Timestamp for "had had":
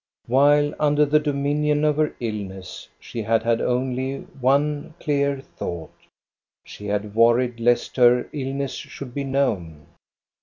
3.21-3.61